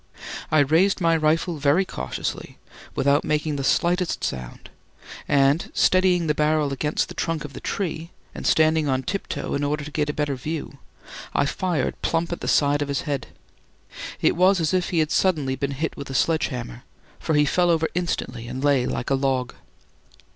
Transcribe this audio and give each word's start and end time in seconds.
I 0.49 0.61
raised 0.61 0.99
my 0.99 1.15
rifle 1.15 1.57
very 1.57 1.85
cautiously, 1.85 2.57
without 2.95 3.23
making 3.23 3.57
the 3.57 3.63
slightest 3.63 4.23
sound, 4.23 4.71
and 5.27 5.69
steadying 5.75 6.25
the 6.25 6.33
barrel 6.33 6.73
against 6.73 7.07
the 7.07 7.13
trunk 7.13 7.45
of 7.45 7.53
the 7.53 7.59
tree 7.59 8.09
and 8.33 8.47
standing 8.47 8.87
on 8.87 9.03
tip 9.03 9.27
toe 9.27 9.53
in 9.53 9.63
order 9.63 9.83
to 9.85 9.91
get 9.91 10.09
a 10.09 10.13
better 10.13 10.33
view, 10.33 10.79
I 11.35 11.45
fired 11.45 12.01
plump 12.01 12.31
at 12.31 12.41
the 12.41 12.47
side 12.47 12.81
of 12.81 12.87
his 12.87 13.01
head. 13.01 13.27
It 14.23 14.35
was 14.35 14.59
as 14.59 14.73
if 14.73 14.89
he 14.89 14.97
had 14.97 15.11
suddenly 15.11 15.55
been 15.55 15.69
hit 15.69 15.95
with 15.95 16.09
a 16.09 16.15
sledgehammer, 16.15 16.81
for 17.19 17.35
he 17.35 17.45
fell 17.45 17.69
over 17.69 17.87
instantly 17.93 18.47
and 18.47 18.63
lay 18.63 18.87
like 18.87 19.11
a 19.11 19.13
log. 19.13 19.53